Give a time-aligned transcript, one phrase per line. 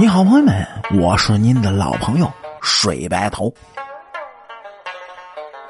[0.00, 0.66] 你好，朋友们，
[0.98, 3.52] 我是您的老朋友水白头。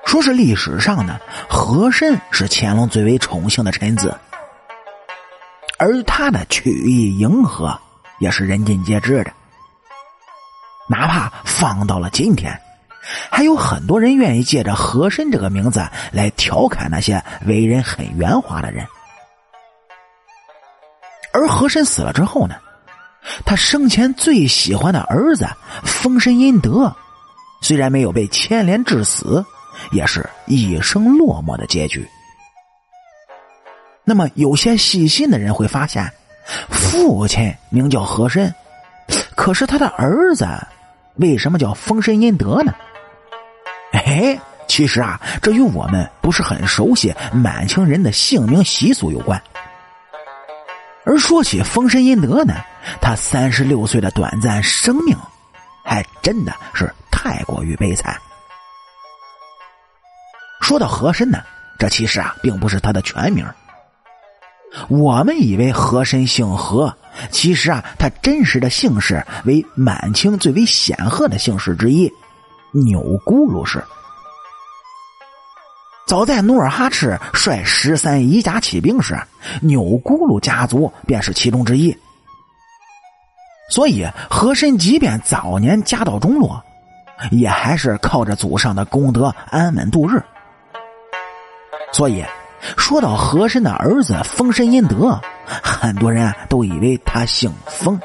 [0.07, 1.19] 说是历史上呢，
[1.49, 4.17] 和珅是乾隆最为宠幸的臣子，
[5.81, 7.77] 而他的曲意迎合
[8.21, 9.33] 也是人尽皆知的。
[10.89, 12.57] 哪怕放到了今天，
[13.33, 18.87] 还有很多人愿意借着和珅这个名字来调侃那些为人很圆滑的人。
[21.33, 22.55] 而和珅死了之后呢？
[23.45, 25.47] 他生前最喜欢的儿子
[25.83, 26.95] 封神阴德，
[27.61, 29.45] 虽然没有被牵连致死，
[29.93, 32.09] 也是一生落寞的结局。
[34.05, 36.11] 那么，有些细心的人会发现，
[36.69, 38.53] 父亲名叫和珅，
[39.37, 40.47] 可是他的儿子
[41.17, 42.75] 为什么叫封神阴德呢？
[43.93, 49.41] 哎，其实啊，这与我们不是很熟悉满清人的姓名习俗有关。
[51.11, 52.55] 而说起封神阴德呢，
[53.01, 55.17] 他三十六岁的短暂生命，
[55.85, 58.17] 还真的是太过于悲惨。
[60.61, 61.43] 说到和珅呢，
[61.77, 63.45] 这其实啊并不是他的全名。
[64.89, 66.97] 我们以为和珅姓和，
[67.33, 72.09] 其实啊他真实的姓氏为满清最为显赫的姓氏之一——
[72.71, 73.83] 钮钴禄氏。
[76.11, 79.17] 早在努尔哈赤率十三夷甲起兵时，
[79.63, 81.97] 钮钴禄家族便是其中之一。
[83.71, 86.61] 所以和珅即便早年家道中落，
[87.31, 90.21] 也还是靠着祖上的功德安稳度日。
[91.93, 92.25] 所以，
[92.77, 95.17] 说到和珅的儿子封神殷德，
[95.63, 97.97] 很多人都以为他姓封。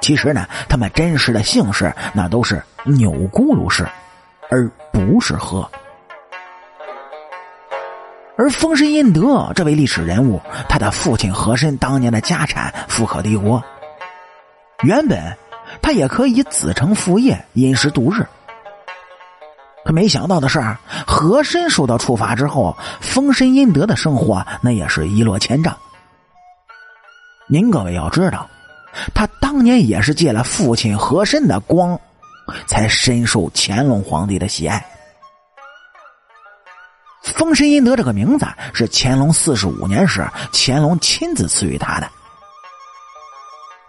[0.00, 3.84] 其实呢，他们真实的姓氏那都是钮钴禄氏，
[4.48, 5.68] 而不是和。
[8.36, 13.62] 而封神殷德这位历史人物，他的父亲和珅当年的家产富可敌国。
[14.82, 15.36] 原本
[15.80, 18.26] 他也可以子承父业，殷实度日。
[19.84, 20.60] 可没想到的是，
[21.06, 25.76] 和珅受到处罚之后，封神阴德的生活那也是一落千丈。
[27.46, 28.48] 您各位要知道，
[29.14, 31.98] 他当年也是借了父亲和珅的光，
[32.66, 34.84] 才深受乾隆皇帝的喜爱。
[37.34, 42.08] 封神殷德这个名字是乾隆四十五年时乾隆亲自赐予他的。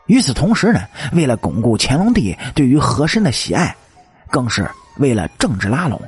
[0.08, 0.82] 与此同时呢，
[1.14, 3.76] 为了巩固乾隆帝对于和珅的喜爱，
[4.32, 6.02] 更是为了政治拉拢，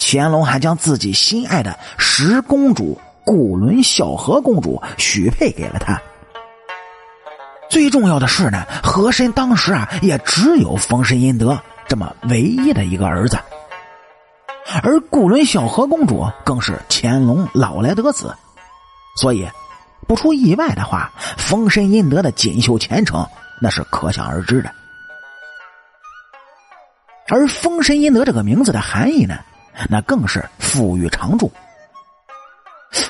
[0.00, 6.00] 乾隆还将自己心爱的十公主固伦孝和公主许配给了他。
[7.70, 13.38] 最重要的是呢，和珅当时啊也只有封神殷德这么唯一的一个儿子。
[14.82, 18.34] 而固伦孝和公主更是乾隆老来得子，
[19.16, 19.48] 所以
[20.06, 23.26] 不出意外的话，封神阴德的锦绣前程
[23.60, 24.70] 那是可想而知的。
[27.28, 29.38] 而封神阴德这个名字的含义呢，
[29.88, 31.50] 那更是富裕常住。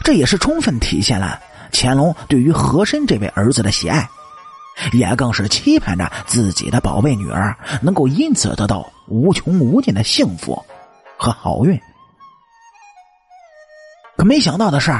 [0.03, 1.41] 这也是充分体现了
[1.73, 4.09] 乾隆对于和珅这位儿子的喜爱，
[4.93, 10.65] 也更是期盼着自己的宝贝女儿能够因此得到无穷无尽的幸福。
[11.19, 11.79] 和好运，
[14.17, 14.93] 可没想到的是，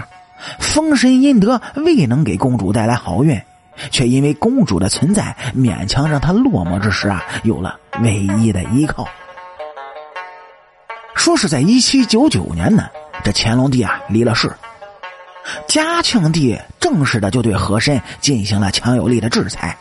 [0.59, 3.41] 封神阴德未能给公主带来好运，
[3.93, 9.09] 却因为公主的存在，勉强让他落寞之时啊，有了唯一的依靠。
[11.15, 12.89] 说是在一七九九年呢，
[13.23, 14.53] 这乾隆帝啊离了世，
[15.69, 19.77] 嘉庆帝正式的就对和珅进行了强有力的制裁，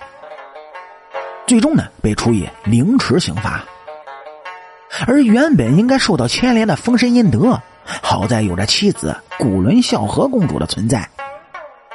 [1.47, 3.64] 最终呢被处以凌迟刑罚。
[5.06, 7.62] 而原本应该受到牵连的封神阴德，
[8.02, 11.08] 好在有着妻子古伦孝和公主的存在，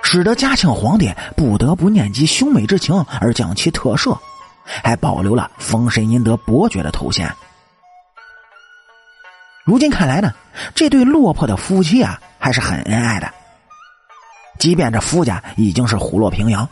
[0.02, 4.16] 使得嘉庆皇帝不得不念及兄妹之情而将其特赦，
[4.64, 7.32] 还保留了封神阴德伯爵的头衔。
[9.64, 10.32] 如今看来呢，
[10.74, 13.32] 这对落魄的夫妻啊还是很恩爱的。
[14.58, 16.68] 即便这夫家已经是虎落平阳，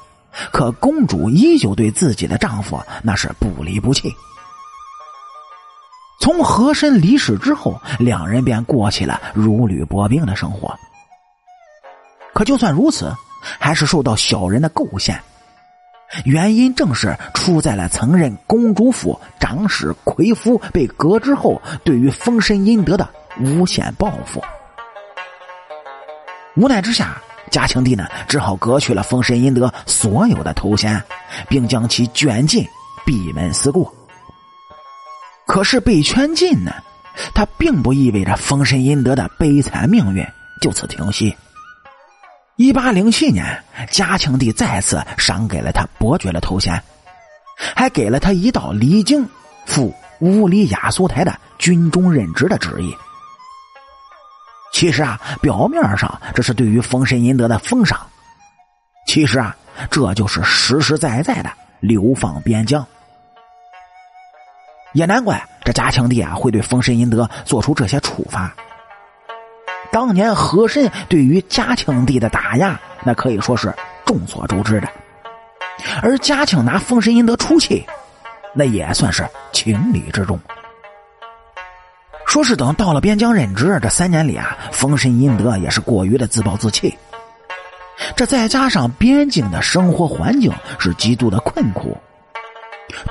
[0.52, 4.12] 可公主依旧对自己的丈夫那是不离不弃。
[6.32, 10.72] 从和珅离世之后，两人便过起了如履薄冰的生活。
[12.32, 13.12] 可就算如此，
[13.58, 15.20] 还是受到小人的构陷，
[16.24, 23.08] 原因正是出在了曾任公主府长史魁夫被革职后，对于封神阴德的
[23.40, 24.40] 诬陷报复。
[26.54, 31.02] 无奈之下，嘉庆帝呢只好革去了封神阴德所有的头衔，
[31.48, 32.64] 并将其卷进
[33.04, 33.92] 闭门思过。
[35.50, 36.72] 可是被圈禁呢，
[37.34, 40.24] 他并不意味着封神阴德的悲惨命运
[40.60, 41.36] 就此停息。
[42.54, 43.60] 一八零七年，
[43.90, 46.80] 嘉庆帝再次赏给了他伯爵的头衔，
[47.74, 49.28] 还给了他一道离京
[49.66, 52.94] 赴乌里雅苏台的军中任职的旨意。
[54.72, 58.06] 其实啊，表面上这是对于封神阴德的封赏，
[59.08, 59.56] 其实啊，
[59.90, 61.50] 这就是实实在在的
[61.80, 62.86] 流放边疆。
[64.92, 68.52] 也难怪这嘉庆帝啊会对封神阴德做出这些处罚。
[69.92, 74.88] 当年和珅对于嘉庆帝的打压，那可以说是众所周知的。
[76.02, 77.84] 而嘉庆拿封神阴德出气，
[78.54, 80.38] 那也算是情理之中。
[82.26, 86.96] 说是等到了边疆任职这三年里啊，封神阴德也是过于的自暴自弃。
[88.14, 91.98] 这再加上边境的生活环境是极度的困苦，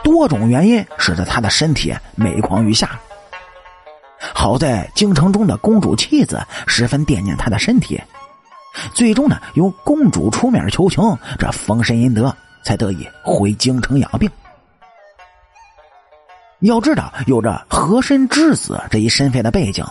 [0.04, 3.00] 多种原因使得他的身体每况愈下。
[4.34, 8.02] 好在京城中的公主妻子十分惦念他的身体，
[8.94, 14.30] 最终呢由公主出面求情，这封神阴德才得以回京城养病。
[16.60, 19.86] 要知道，有着和珅之子这一身份的背景，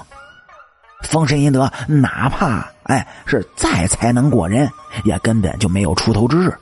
[1.05, 4.71] 封神阴德哪怕哎是再才能过人，
[5.05, 6.55] 也根本就没有出头之日。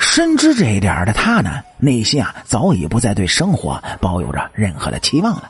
[0.00, 5.48] 深知这一点的他呢，内心啊早已不再对生活抱有着任何的期望了。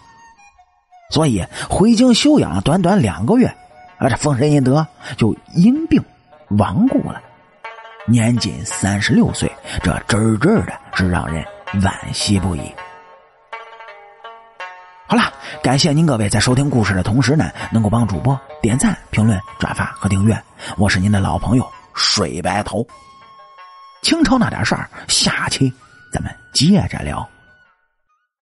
[1.10, 3.50] 所以回京休养了短短两个月，
[3.96, 4.86] 而，这封神印德
[5.16, 6.02] 就因病
[6.58, 7.22] 亡故了，
[8.06, 9.50] 年仅三十六岁，
[9.82, 11.44] 这真真的是让人
[11.74, 12.60] 惋惜不已。
[15.06, 15.32] 好了，
[15.62, 20.40] 感谢您各位在收听故事的同时呢，能够帮主播点赞、评论、转发和订阅。
[20.76, 22.86] 我是您的老朋友水白头。
[24.10, 25.72] 清朝那点事儿，下期
[26.10, 27.30] 咱们接着聊。